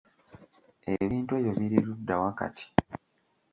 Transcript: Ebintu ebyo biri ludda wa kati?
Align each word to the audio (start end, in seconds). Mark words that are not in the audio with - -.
Ebintu 0.93 1.31
ebyo 1.37 1.51
biri 1.59 1.77
ludda 1.85 2.15
wa 2.21 2.31
kati? 2.39 2.65